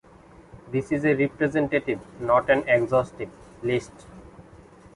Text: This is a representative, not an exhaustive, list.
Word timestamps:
This 0.71 0.91
is 0.91 1.05
a 1.05 1.13
representative, 1.13 1.99
not 2.19 2.49
an 2.49 2.67
exhaustive, 2.67 3.29
list. 3.61 3.93